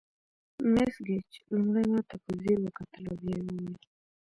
مس 0.73 0.93
ګیج 1.05 1.29
لومړی 1.53 1.85
ماته 1.93 2.15
په 2.23 2.31
ځیر 2.41 2.57
وکتل 2.63 3.03
او 3.09 3.15
بیا 3.21 3.37
یې 3.41 3.41
وویل. 3.45 3.75